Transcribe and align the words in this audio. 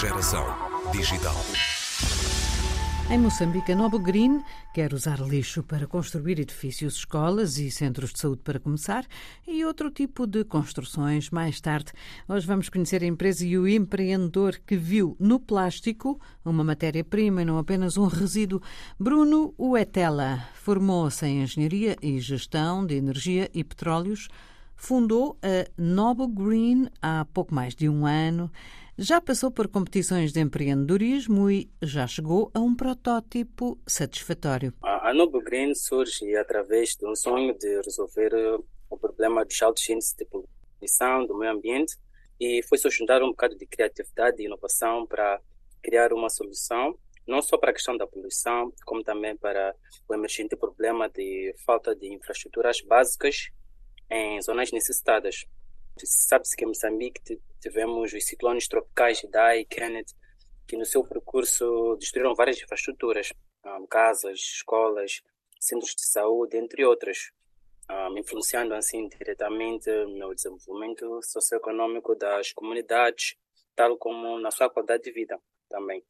Geração 0.00 0.46
digital. 0.92 1.36
Em 3.10 3.18
Moçambique, 3.18 3.70
a 3.70 3.76
Noble 3.76 3.98
Green 3.98 4.42
quer 4.72 4.94
usar 4.94 5.20
lixo 5.20 5.62
para 5.62 5.86
construir 5.86 6.40
edifícios, 6.40 6.94
escolas 6.94 7.58
e 7.58 7.70
centros 7.70 8.10
de 8.10 8.18
saúde 8.18 8.40
para 8.42 8.58
começar 8.58 9.04
e 9.46 9.62
outro 9.62 9.90
tipo 9.90 10.26
de 10.26 10.42
construções 10.42 11.28
mais 11.28 11.60
tarde. 11.60 11.92
Hoje 12.26 12.46
vamos 12.46 12.70
conhecer 12.70 13.02
a 13.02 13.06
empresa 13.06 13.44
e 13.44 13.58
o 13.58 13.68
empreendedor 13.68 14.58
que 14.66 14.74
viu 14.74 15.18
no 15.20 15.38
plástico 15.38 16.18
uma 16.42 16.64
matéria-prima 16.64 17.42
e 17.42 17.44
não 17.44 17.58
apenas 17.58 17.98
um 17.98 18.06
resíduo. 18.06 18.62
Bruno 18.98 19.52
Uetela 19.58 20.46
formou-se 20.54 21.26
em 21.26 21.42
Engenharia 21.42 21.94
e 22.00 22.18
Gestão 22.20 22.86
de 22.86 22.94
Energia 22.94 23.50
e 23.52 23.62
Petróleos. 23.62 24.28
Fundou 24.74 25.36
a 25.42 25.70
Noble 25.76 26.26
Green 26.26 26.88
há 27.02 27.26
pouco 27.26 27.54
mais 27.54 27.74
de 27.74 27.86
um 27.86 28.06
ano. 28.06 28.50
Já 29.02 29.18
passou 29.18 29.50
por 29.50 29.66
competições 29.66 30.30
de 30.30 30.40
empreendedorismo 30.40 31.50
e 31.50 31.70
já 31.80 32.06
chegou 32.06 32.50
a 32.52 32.60
um 32.60 32.74
protótipo 32.76 33.80
satisfatório. 33.86 34.74
A 34.82 35.14
Noble 35.14 35.42
Green 35.42 35.74
surge 35.74 36.36
através 36.36 36.96
de 36.96 37.06
um 37.06 37.16
sonho 37.16 37.56
de 37.56 37.80
resolver 37.80 38.30
eh, 38.34 38.58
o 38.90 38.98
problema 38.98 39.42
dos 39.42 39.62
altos 39.62 39.88
índices 39.88 40.14
de 40.14 40.26
poluição 40.26 41.26
do 41.26 41.34
meio 41.38 41.50
ambiente 41.50 41.96
e 42.38 42.62
foi 42.68 42.76
sustentar 42.76 43.22
um 43.22 43.30
bocado 43.30 43.56
de 43.56 43.64
criatividade 43.64 44.42
e 44.42 44.44
inovação 44.44 45.06
para 45.06 45.40
criar 45.82 46.12
uma 46.12 46.28
solução, 46.28 46.94
não 47.26 47.40
só 47.40 47.56
para 47.56 47.70
a 47.70 47.72
questão 47.72 47.96
da 47.96 48.06
poluição, 48.06 48.70
como 48.84 49.02
também 49.02 49.34
para 49.34 49.74
o 50.06 50.12
emergente 50.12 50.54
problema 50.56 51.08
de 51.08 51.54
falta 51.64 51.96
de 51.96 52.12
infraestruturas 52.12 52.82
básicas 52.82 53.48
em 54.10 54.42
zonas 54.42 54.70
necessitadas. 54.70 55.46
Sabe-se 55.96 56.56
que 56.56 56.64
em 56.64 56.68
Moçambique 56.68 57.20
tivemos 57.60 58.12
os 58.12 58.24
ciclones 58.24 58.66
tropicais 58.68 59.22
Idai 59.22 59.60
e 59.60 59.64
Kenneth, 59.64 60.14
que 60.66 60.76
no 60.76 60.84
seu 60.84 61.04
percurso 61.04 61.96
destruíram 61.96 62.34
várias 62.34 62.60
infraestruturas, 62.62 63.32
casas, 63.88 64.38
escolas, 64.38 65.20
centros 65.58 65.94
de 65.94 66.06
saúde, 66.06 66.56
entre 66.56 66.84
outras, 66.84 67.32
influenciando 68.16 68.74
assim 68.74 69.08
diretamente 69.08 69.90
no 70.06 70.34
desenvolvimento 70.34 71.20
socioeconômico 71.22 72.14
das 72.14 72.52
comunidades, 72.52 73.36
tal 73.74 73.98
como 73.98 74.38
na 74.38 74.50
sua 74.50 74.70
qualidade 74.70 75.02
de 75.02 75.12
vida 75.12 75.38
também. 75.68 76.02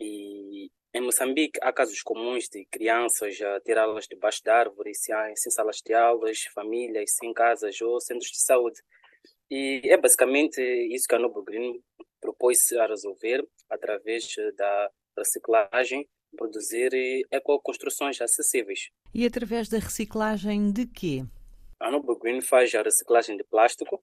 E 0.00 0.70
em 0.92 1.00
Moçambique 1.00 1.58
há 1.62 1.72
casos 1.72 2.02
comuns 2.02 2.48
de 2.48 2.64
crianças 2.66 3.40
a 3.40 3.60
ter 3.60 3.76
aulas 3.78 4.06
debaixo 4.06 4.40
de 4.42 4.50
árvores, 4.50 4.98
sem 5.36 5.50
salas 5.50 5.80
de 5.84 5.92
aulas, 5.92 6.42
famílias 6.54 7.12
sem 7.16 7.32
casas 7.32 7.80
ou 7.80 8.00
centros 8.00 8.30
de 8.30 8.40
saúde. 8.40 8.80
E 9.50 9.80
é 9.84 9.96
basicamente 9.96 10.60
isso 10.60 11.06
que 11.08 11.14
a 11.14 11.18
Noble 11.18 11.44
Green 11.44 11.82
propôs 12.20 12.72
a 12.72 12.86
resolver 12.86 13.46
através 13.68 14.34
da 14.56 14.90
reciclagem, 15.16 16.08
produzir 16.36 16.90
ecoconstruções 17.30 18.20
acessíveis. 18.20 18.90
E 19.12 19.26
através 19.26 19.68
da 19.68 19.78
reciclagem 19.78 20.72
de 20.72 20.86
quê? 20.86 21.24
A 21.78 21.90
Noble 21.90 22.18
Green 22.18 22.40
faz 22.40 22.74
a 22.74 22.82
reciclagem 22.82 23.36
de 23.36 23.44
plástico 23.44 24.02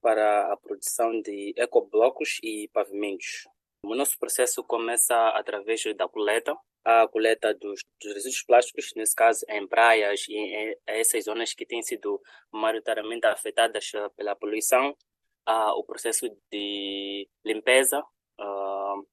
para 0.00 0.52
a 0.52 0.56
produção 0.56 1.20
de 1.20 1.52
ecoblocos 1.56 2.38
e 2.42 2.68
pavimentos. 2.72 3.48
O 3.86 3.94
nosso 3.94 4.18
processo 4.18 4.64
começa 4.64 5.14
através 5.28 5.80
da 5.96 6.08
coleta, 6.08 6.56
a 6.84 7.06
coleta 7.06 7.54
dos, 7.54 7.84
dos, 8.02 8.14
resíduos 8.14 8.42
plásticos, 8.42 8.92
nesse 8.96 9.14
caso 9.14 9.44
em 9.48 9.66
praias 9.66 10.26
e 10.28 10.34
em, 10.34 10.76
essas 10.86 11.24
zonas 11.24 11.54
que 11.54 11.64
têm 11.64 11.82
sido 11.82 12.20
maioritariamente 12.50 13.26
afetadas 13.28 13.92
eh, 13.94 14.08
pela 14.16 14.34
poluição, 14.34 14.90
uh, 15.48 15.70
o 15.78 15.84
processo 15.84 16.28
de 16.50 17.28
limpeza 17.44 18.00
uh, 18.40 19.06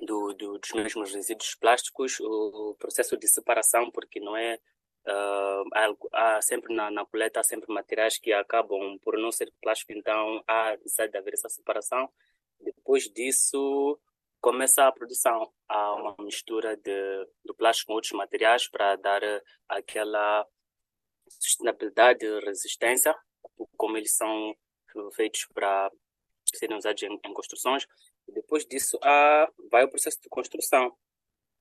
do, 0.00 0.32
do, 0.32 0.58
dos 0.58 0.72
mesmos 0.72 1.14
resíduos 1.14 1.54
plásticos, 1.54 2.18
o, 2.20 2.74
processo 2.78 3.14
de 3.18 3.28
separação, 3.28 3.90
porque 3.90 4.20
não 4.20 4.34
é 4.34 4.58
há, 5.06 5.94
há, 6.12 6.42
sempre 6.42 6.74
na, 6.74 6.90
na, 6.90 7.04
coleta 7.04 7.40
há 7.40 7.42
sempre 7.42 7.72
materiais 7.72 8.18
que 8.18 8.32
acabam 8.32 8.98
por 9.02 9.18
não 9.18 9.30
ser 9.30 9.52
plástico, 9.60 9.92
então 9.92 10.42
há 10.48 10.70
necessidade 10.78 11.12
de 11.12 11.18
haver 11.18 11.34
essa 11.34 11.50
separação. 11.50 12.10
Depois 12.62 13.04
disso, 13.04 13.98
começa 14.40 14.86
a 14.86 14.92
produção. 14.92 15.52
Há 15.68 15.94
uma 15.94 16.14
mistura 16.20 16.76
de, 16.76 17.28
do 17.44 17.54
plástico 17.54 17.88
com 17.88 17.94
outros 17.94 18.12
materiais 18.12 18.68
para 18.68 18.96
dar 18.96 19.22
eh, 19.22 19.42
aquela 19.68 20.46
sustentabilidade 21.28 22.24
e 22.24 22.40
resistência, 22.40 23.14
como 23.76 23.96
eles 23.96 24.14
são 24.14 24.54
feitos 25.14 25.46
para 25.54 25.90
serem 26.54 26.76
usados 26.76 27.02
em, 27.02 27.12
em 27.24 27.34
construções. 27.34 27.86
E 28.28 28.32
depois 28.32 28.64
disso, 28.66 28.98
há, 29.02 29.50
vai 29.70 29.84
o 29.84 29.90
processo 29.90 30.20
de 30.20 30.28
construção. 30.28 30.96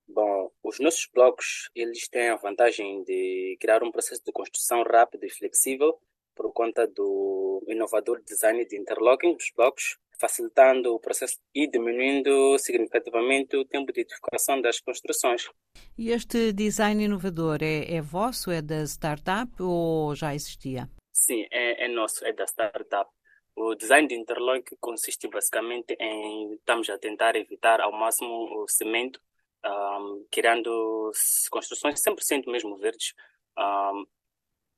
Bom, 0.07 0.51
os 0.61 0.79
nossos 0.79 1.07
blocos, 1.13 1.69
eles 1.73 2.07
têm 2.09 2.29
a 2.29 2.35
vantagem 2.35 3.03
de 3.03 3.57
criar 3.59 3.81
um 3.83 3.91
processo 3.91 4.21
de 4.23 4.31
construção 4.31 4.83
rápido 4.83 5.25
e 5.25 5.29
flexível 5.29 5.99
por 6.35 6.51
conta 6.51 6.85
do 6.87 7.63
inovador 7.67 8.21
design 8.23 8.65
de 8.65 8.77
interlocking 8.77 9.33
dos 9.35 9.51
blocos, 9.55 9.97
facilitando 10.21 10.93
o 10.93 10.99
processo 10.99 11.37
e 11.53 11.67
diminuindo 11.67 12.57
significativamente 12.59 13.57
o 13.57 13.65
tempo 13.65 13.91
de 13.91 14.01
edificação 14.01 14.61
das 14.61 14.79
construções. 14.79 15.49
E 15.97 16.11
este 16.11 16.53
design 16.53 17.03
inovador 17.03 17.57
é, 17.61 17.91
é 17.91 18.01
vosso, 18.01 18.51
é 18.51 18.61
da 18.61 18.83
startup 18.83 19.51
ou 19.59 20.15
já 20.15 20.35
existia? 20.35 20.87
Sim, 21.11 21.45
é, 21.51 21.85
é 21.85 21.87
nosso, 21.87 22.23
é 22.23 22.31
da 22.31 22.45
startup. 22.45 23.09
O 23.55 23.75
design 23.75 24.07
de 24.07 24.15
interlock 24.15 24.75
consiste 24.79 25.27
basicamente 25.27 25.95
em 25.99 26.53
estamos 26.53 26.89
a 26.89 26.97
tentar 26.97 27.35
evitar 27.35 27.81
ao 27.81 27.91
máximo 27.91 28.63
o 28.63 28.67
cimento, 28.67 29.19
um, 29.65 30.25
criando 30.31 31.11
construções 31.49 32.01
100% 32.01 32.49
mesmo 32.49 32.77
verdes. 32.77 33.13
Um, 33.57 34.05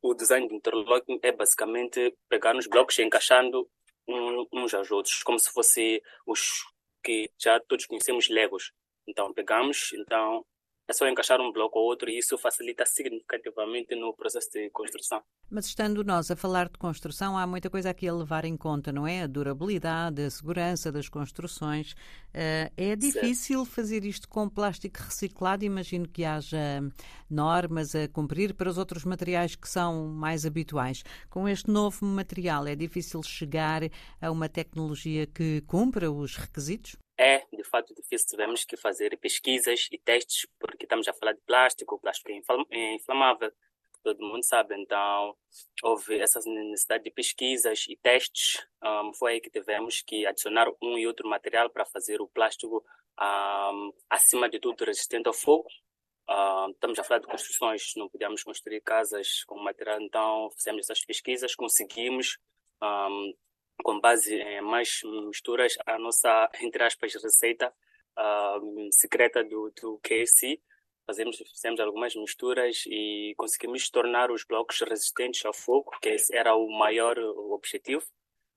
o 0.01 0.13
design 0.13 0.47
de 0.47 0.55
interlocking 0.55 1.19
é 1.21 1.31
basicamente 1.31 2.13
pegar 2.27 2.53
nos 2.53 2.67
blocos 2.67 2.97
e 2.97 3.03
encaixando 3.03 3.69
uns 4.07 4.73
aos 4.73 4.91
outros, 4.91 5.23
como 5.23 5.39
se 5.39 5.49
fosse 5.51 6.01
os 6.25 6.65
que 7.03 7.29
já 7.37 7.59
todos 7.59 7.85
conhecemos 7.85 8.29
Legos. 8.29 8.71
Então 9.07 9.33
pegamos, 9.33 9.91
então 9.93 10.45
é 10.87 10.93
só 10.93 11.07
encaixar 11.07 11.39
um 11.39 11.51
bloco 11.51 11.79
ou 11.79 11.85
outro 11.85 12.09
e 12.09 12.17
isso 12.17 12.37
facilita 12.37 12.85
significativamente 12.85 13.95
no 13.95 14.13
processo 14.13 14.51
de 14.51 14.69
construção. 14.69 15.21
Mas 15.49 15.65
estando 15.65 16.03
nós 16.03 16.29
a 16.29 16.35
falar 16.35 16.67
de 16.67 16.77
construção, 16.77 17.37
há 17.37 17.47
muita 17.47 17.69
coisa 17.69 17.89
aqui 17.89 18.07
a 18.07 18.13
levar 18.13 18.43
em 18.43 18.57
conta, 18.57 18.91
não 18.91 19.07
é? 19.07 19.23
A 19.23 19.27
durabilidade, 19.27 20.21
a 20.21 20.29
segurança 20.29 20.91
das 20.91 21.07
construções. 21.07 21.91
Uh, 22.33 22.67
é 22.75 22.95
difícil 22.95 23.59
certo. 23.59 23.75
fazer 23.75 24.03
isto 24.03 24.27
com 24.27 24.49
plástico 24.49 24.99
reciclado? 24.99 25.63
Imagino 25.63 26.07
que 26.07 26.25
haja 26.25 26.81
normas 27.29 27.95
a 27.95 28.07
cumprir 28.07 28.53
para 28.53 28.69
os 28.69 28.77
outros 28.77 29.05
materiais 29.05 29.55
que 29.55 29.69
são 29.69 30.07
mais 30.07 30.45
habituais. 30.45 31.03
Com 31.29 31.47
este 31.47 31.69
novo 31.69 32.05
material, 32.05 32.67
é 32.67 32.75
difícil 32.75 33.21
chegar 33.23 33.81
a 34.19 34.31
uma 34.31 34.49
tecnologia 34.49 35.27
que 35.27 35.61
cumpra 35.61 36.11
os 36.11 36.35
requisitos? 36.35 36.97
É, 37.17 37.45
de 37.51 37.63
fato, 37.63 37.93
difícil. 37.93 38.27
Tivemos 38.27 38.65
que 38.65 38.75
fazer 38.75 39.17
pesquisas 39.17 39.87
e 39.91 39.97
testes, 39.97 40.47
porque 40.59 40.85
estamos 40.85 41.07
a 41.07 41.13
falar 41.13 41.33
de 41.33 41.41
plástico, 41.41 41.99
plástico 41.99 42.31
é, 42.31 42.41
é 42.71 42.95
inflamável, 42.95 43.51
todo 44.03 44.23
mundo 44.23 44.43
sabe. 44.43 44.75
Então, 44.77 45.35
houve 45.83 46.19
essa 46.19 46.39
necessidade 46.45 47.03
de 47.03 47.11
pesquisas 47.11 47.85
e 47.87 47.95
testes. 47.95 48.65
Um, 48.83 49.13
foi 49.13 49.33
aí 49.33 49.41
que 49.41 49.49
tivemos 49.49 50.01
que 50.01 50.25
adicionar 50.25 50.67
um 50.81 50.97
e 50.97 51.07
outro 51.07 51.27
material 51.27 51.69
para 51.69 51.85
fazer 51.85 52.21
o 52.21 52.27
plástico, 52.27 52.83
um, 53.19 53.93
acima 54.09 54.49
de 54.49 54.59
tudo, 54.59 54.83
resistente 54.83 55.27
ao 55.27 55.33
fogo. 55.33 55.67
Um, 56.29 56.71
estamos 56.71 56.97
a 56.99 57.03
falar 57.03 57.19
de 57.19 57.27
construções, 57.27 57.93
não 57.95 58.09
podíamos 58.09 58.43
construir 58.43 58.81
casas 58.81 59.43
com 59.45 59.59
material, 59.59 60.01
então 60.01 60.49
fizemos 60.55 60.89
essas 60.89 61.03
pesquisas, 61.05 61.53
conseguimos 61.53 62.37
um, 62.81 63.33
com 63.81 63.99
base 63.99 64.35
em 64.35 64.61
mais 64.61 65.01
misturas, 65.27 65.75
a 65.85 65.97
nossa, 65.97 66.49
entre 66.61 66.83
aspas, 66.83 67.13
receita 67.15 67.73
uh, 68.17 68.89
secreta 68.91 69.43
do, 69.43 69.71
do 69.81 69.99
KFC. 70.03 70.61
Fazemos, 71.05 71.37
fizemos 71.37 71.79
algumas 71.79 72.15
misturas 72.15 72.83
e 72.87 73.33
conseguimos 73.37 73.89
tornar 73.89 74.31
os 74.31 74.45
blocos 74.45 74.79
resistentes 74.81 75.43
ao 75.45 75.53
fogo, 75.53 75.91
que 76.01 76.09
esse 76.09 76.35
era 76.35 76.55
o 76.55 76.69
maior 76.69 77.17
objetivo. 77.17 78.05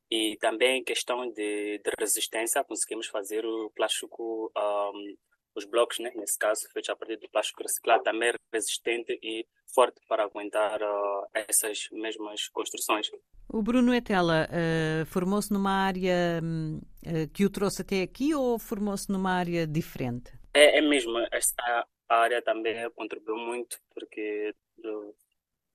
E 0.08 0.36
também 0.36 0.84
questão 0.84 1.28
de, 1.32 1.78
de 1.78 1.90
resistência, 1.98 2.62
conseguimos 2.62 3.08
fazer 3.08 3.44
o 3.44 3.70
plástico 3.70 4.52
um, 4.56 5.16
os 5.56 5.64
blocos, 5.64 5.98
né, 5.98 6.12
nesse 6.14 6.38
caso, 6.38 6.68
feitos 6.72 6.90
a 6.90 6.96
partir 6.96 7.16
do 7.16 7.28
plástico 7.30 7.62
reciclado, 7.62 8.04
também 8.04 8.32
resistente 8.52 9.18
e 9.22 9.46
forte 9.74 10.00
para 10.06 10.22
aguentar 10.22 10.80
uh, 10.82 11.26
essas 11.32 11.88
mesmas 11.90 12.48
construções. 12.48 13.10
O 13.48 13.62
Bruno 13.62 13.94
Etela 13.94 14.48
uh, 14.48 15.06
formou-se 15.06 15.52
numa 15.52 15.70
área 15.70 16.40
uh, 16.42 17.28
que 17.32 17.44
o 17.44 17.50
trouxe 17.50 17.82
até 17.82 18.02
aqui 18.02 18.34
ou 18.34 18.58
formou-se 18.58 19.10
numa 19.10 19.30
área 19.30 19.66
diferente? 19.66 20.32
É, 20.54 20.78
é 20.78 20.80
mesmo, 20.80 21.18
esta 21.30 21.86
área 22.08 22.42
também 22.42 22.90
contribuiu 22.90 23.36
muito, 23.36 23.78
porque 23.94 24.54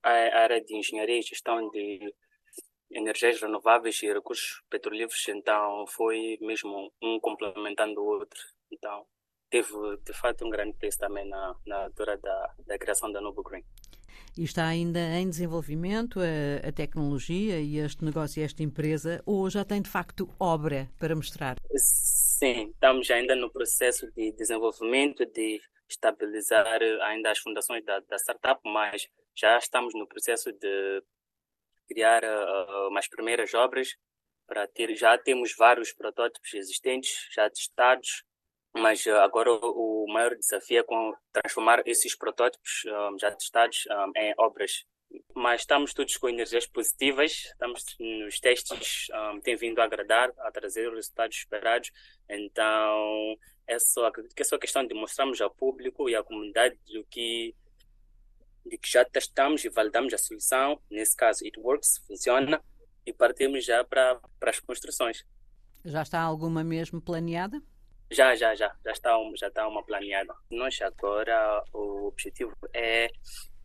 a 0.04 0.10
área 0.10 0.62
de 0.62 0.76
engenharia 0.76 1.20
e 1.20 1.22
gestão 1.22 1.70
de, 1.70 2.14
energias 2.94 3.42
renováveis 3.42 4.02
e 4.04 4.14
recursos 4.14 4.62
petrolíferos, 4.70 5.28
então 5.30 5.86
foi 5.88 6.38
mesmo 6.42 6.92
um 7.02 7.20
complementando 7.20 8.02
o 8.02 8.06
outro. 8.06 8.40
Então 8.72 9.06
teve 9.50 9.70
de 10.06 10.14
fato 10.14 10.46
um 10.46 10.50
grande 10.50 10.78
peso 10.78 10.98
também 10.98 11.28
na, 11.28 11.56
na 11.66 11.84
altura 11.86 12.18
da, 12.18 12.54
da 12.68 12.78
criação 12.78 13.12
da 13.12 13.22
Novo 13.22 13.42
Green. 13.44 13.64
E 14.38 14.44
está 14.44 14.66
ainda 14.66 15.00
em 15.00 15.30
desenvolvimento 15.30 16.20
a, 16.20 16.68
a, 16.68 16.72
tecnologia 16.72 17.60
e 17.60 17.78
este 17.78 18.04
negócio 18.06 18.40
e 18.40 18.44
esta 18.44 18.64
empresa, 18.64 19.22
ou 19.26 19.50
já 19.50 19.66
tem 19.66 19.82
de 19.82 19.90
facto 19.90 20.30
obra 20.40 20.90
para 20.98 21.16
mostrar? 21.16 21.58
Sim, 21.76 22.70
estamos 22.72 23.12
ainda 23.12 23.36
no 23.36 23.52
processo 23.52 24.10
de 24.14 24.32
desenvolvimento, 24.32 25.26
de 25.26 25.60
estabilizar 25.90 26.66
ainda 27.04 27.32
as 27.32 27.40
fundações 27.40 27.84
da, 27.84 28.00
da 28.00 28.16
startup, 28.18 28.62
mas 28.64 29.06
já 29.36 29.58
estamos 29.58 29.94
no 29.94 30.08
processo 30.08 30.52
de 30.54 31.04
criar 31.88 32.24
uh, 32.24 32.90
primeiras 33.10 33.54
obras 33.54 33.90
para 34.48 34.68
ter 34.68 34.96
já 34.96 35.18
temos 35.18 35.54
vários 35.58 35.94
protótipos 35.94 36.54
existentes 36.54 37.12
já 37.34 37.50
testados 37.50 38.24
mas 38.74 39.06
uh, 39.06 39.16
agora 39.16 39.52
o, 39.52 40.06
maior 40.08 40.36
desafio 40.36 40.80
é 40.80 41.42
transformar 41.42 41.82
esses 41.86 42.16
protótipos 42.16 42.84
um, 42.86 43.18
já 43.20 43.32
testados 43.32 43.84
um, 43.90 44.20
em 44.20 44.34
obras 44.38 44.86
mas 45.36 45.62
estamos 45.62 45.94
todos 45.94 46.16
com 46.16 46.30
energias 46.30 46.66
positivas 46.66 47.32
estamos 47.32 47.84
nos 48.00 48.40
testes 48.40 49.08
tem 49.44 49.58
vindo 49.58 49.80
a 49.80 49.84
agradar 49.84 50.32
a 50.40 50.52
trazer 50.52 50.88
os 50.88 50.96
resultados 50.96 51.38
esperados 51.38 51.92
então 52.30 53.38
é 53.68 53.78
só 53.78 54.06
acredito 54.06 54.34
que 54.34 54.42
é 54.42 54.46
só 54.46 54.58
questão 54.58 54.88
de 54.88 54.94
mostrarmos 54.94 55.42
ao 55.42 55.54
público 55.54 56.10
e 56.10 56.16
à 56.16 56.24
comunidade 56.24 56.78
do 56.88 57.04
que 57.06 57.54
de 58.66 58.78
que 58.78 58.90
já 58.90 59.04
testamos 59.04 59.64
e 59.66 59.70
validamos 59.70 60.14
a 60.14 60.18
solução, 60.18 60.80
nesse 60.90 61.16
caso 61.16 61.44
It 61.44 61.60
Works, 61.60 62.04
funciona, 62.08 62.64
e 63.06 63.12
partimos 63.12 63.66
já 63.66 63.84
para, 63.84 64.20
para 64.40 64.52
as 64.52 64.60
construções. 64.60 65.26
Já 65.84 66.04
está 66.04 66.22
alguma 66.22 66.64
mesmo 66.64 67.02
planeada? 67.02 67.62
Já, 68.12 68.36
já, 68.36 68.54
já. 68.56 68.76
Já 68.86 68.92
está, 68.92 69.18
já 69.36 69.48
está 69.48 69.68
uma 69.68 69.84
planeada. 69.84 70.34
Nós 70.50 70.80
agora, 70.82 71.64
o 71.74 72.08
objetivo 72.08 72.54
é 72.74 73.10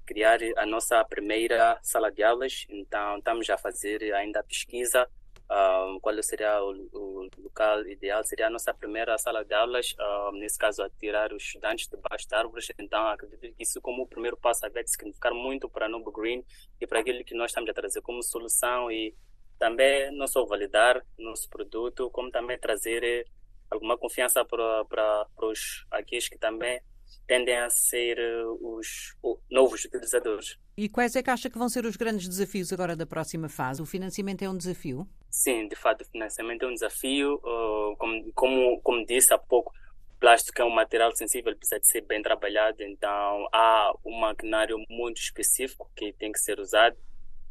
criar 0.06 0.38
a 0.56 0.64
nossa 0.64 1.04
primeira 1.04 1.78
sala 1.82 2.12
de 2.12 2.22
aulas, 2.22 2.64
então 2.68 3.18
estamos 3.18 3.50
a 3.50 3.58
fazer 3.58 4.14
ainda 4.14 4.38
a 4.38 4.44
pesquisa 4.44 5.08
um, 5.48 6.00
qual 6.00 6.20
seria 6.22 6.60
o, 6.60 6.72
o, 6.92 7.28
local 7.38 7.86
ideal? 7.86 8.24
Seria 8.24 8.48
a 8.48 8.50
nossa 8.50 8.74
primeira 8.74 9.16
sala 9.16 9.44
de 9.44 9.54
aulas, 9.54 9.94
um, 10.00 10.38
nesse 10.38 10.58
caso, 10.58 10.82
a 10.82 10.90
tirar 10.90 11.32
os 11.32 11.42
estudantes 11.42 11.88
debaixo 11.88 12.28
de 12.28 12.34
árvores. 12.34 12.68
Então, 12.78 13.06
acredito 13.06 13.54
que 13.54 13.62
isso, 13.62 13.80
como 13.80 14.02
o 14.02 14.08
primeiro 14.08 14.36
passo, 14.36 14.68
vai 14.72 14.86
significar 14.86 15.32
muito 15.32 15.68
para 15.68 15.86
a 15.86 15.88
Novo 15.88 16.10
Green 16.10 16.44
e 16.80 16.86
para 16.86 17.00
aquilo 17.00 17.24
que 17.24 17.34
nós 17.34 17.52
estamos 17.52 17.70
a 17.70 17.74
trazer 17.74 18.02
como 18.02 18.22
solução 18.22 18.90
e 18.90 19.14
também 19.56 20.10
não 20.16 20.26
só 20.26 20.44
validar 20.44 21.04
nosso 21.16 21.48
produto, 21.48 22.10
como 22.10 22.30
também 22.30 22.58
trazer 22.58 23.02
eh, 23.04 23.24
alguma 23.70 23.96
confiança 23.98 24.44
para, 24.44 25.26
os 25.42 25.86
aqueles 25.90 26.28
que 26.28 26.38
também 26.38 26.80
tendem 27.26 27.56
a 27.56 27.68
ser 27.70 28.18
eh, 28.18 28.44
os 28.60 29.16
novos 29.50 29.84
utilizadores. 29.84 30.56
E 30.76 30.88
quais 30.88 31.16
é 31.16 31.22
que 31.22 31.30
acha 31.30 31.50
que 31.50 31.58
vão 31.58 31.68
ser 31.68 31.84
os 31.84 31.96
grandes 31.96 32.28
desafios 32.28 32.72
agora 32.72 32.94
da 32.94 33.06
próxima 33.06 33.48
fase? 33.48 33.82
O 33.82 33.86
financiamento 33.86 34.42
é 34.42 34.48
um 34.48 34.56
desafio? 34.56 35.08
Sim, 35.30 35.68
de 35.68 35.76
fato, 35.76 36.02
o 36.02 36.04
financiamento 36.04 36.64
é 36.64 36.68
um 36.68 36.74
desafio. 36.74 37.34
Uh, 37.36 37.96
como, 37.96 38.32
como, 38.32 38.80
como 38.80 39.06
disse 39.06 39.32
há 39.34 39.38
pouco, 39.38 39.72
plástico 40.18 40.60
é 40.60 40.64
um 40.64 40.70
material 40.70 41.14
sensível, 41.14 41.56
precisa 41.56 41.80
de 41.80 41.86
ser 41.86 42.00
bem 42.02 42.22
trabalhado, 42.22 42.82
então 42.82 43.48
há 43.52 43.92
um 44.04 44.18
maquinário 44.18 44.76
muito 44.88 45.18
específico 45.18 45.90
que 45.94 46.12
tem 46.14 46.32
que 46.32 46.38
ser 46.38 46.58
usado, 46.58 46.96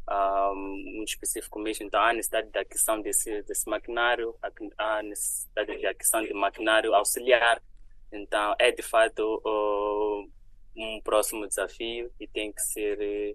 uh, 0.08 0.54
muito 0.54 1.08
específico 1.08 1.58
mesmo, 1.58 1.86
então 1.86 2.00
há 2.00 2.12
necessidade 2.12 2.50
de 2.50 2.58
aquisição 2.58 3.00
desse, 3.00 3.42
desse 3.42 3.68
maquinário, 3.68 4.34
há 4.78 5.02
necessidade 5.02 5.78
de 5.78 5.86
aquisição 5.86 6.22
de 6.22 6.32
maquinário 6.32 6.94
auxiliar, 6.94 7.60
então, 8.12 8.54
é 8.58 8.70
de 8.70 8.82
fato 8.82 9.42
uh, 9.44 10.30
um 10.76 11.00
próximo 11.02 11.46
desafio 11.46 12.10
e 12.20 12.26
tem 12.26 12.52
que 12.52 12.60
ser 12.60 12.98
eh, 13.00 13.34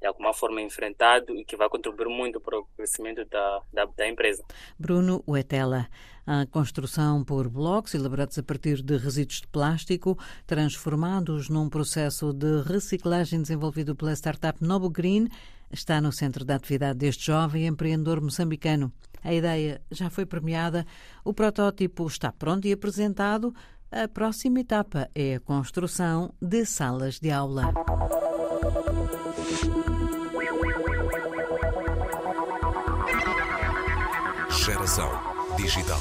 de 0.00 0.06
alguma 0.06 0.32
forma 0.32 0.60
enfrentado 0.60 1.34
e 1.36 1.44
que 1.44 1.56
vai 1.56 1.68
contribuir 1.68 2.08
muito 2.08 2.40
para 2.40 2.58
o 2.58 2.66
crescimento 2.76 3.24
da, 3.26 3.62
da, 3.72 3.84
da 3.86 4.08
empresa. 4.08 4.44
Bruno 4.78 5.22
Uetela, 5.26 5.88
a 6.26 6.46
construção 6.46 7.24
por 7.24 7.48
blocos 7.48 7.94
elaborados 7.94 8.38
a 8.38 8.42
partir 8.42 8.82
de 8.82 8.96
resíduos 8.96 9.40
de 9.40 9.48
plástico, 9.48 10.18
transformados 10.46 11.48
num 11.48 11.68
processo 11.68 12.32
de 12.32 12.62
reciclagem 12.62 13.40
desenvolvido 13.40 13.94
pela 13.94 14.12
startup 14.12 14.62
Novo 14.62 14.90
Green, 14.90 15.28
está 15.70 16.00
no 16.00 16.12
centro 16.12 16.44
da 16.44 16.56
atividade 16.56 16.98
deste 16.98 17.26
jovem 17.26 17.66
empreendedor 17.66 18.20
moçambicano. 18.20 18.92
A 19.22 19.32
ideia 19.32 19.80
já 19.90 20.08
foi 20.08 20.24
premiada, 20.24 20.86
o 21.24 21.34
protótipo 21.34 22.06
está 22.06 22.32
pronto 22.32 22.66
e 22.66 22.72
apresentado 22.72 23.54
a 23.92 24.06
próxima 24.06 24.60
etapa 24.60 25.10
é 25.16 25.34
a 25.34 25.40
construção 25.40 26.32
de 26.40 26.64
salas 26.64 27.18
de 27.18 27.30
aula. 27.30 27.74
Geração 34.64 35.10
Digital. 35.56 36.00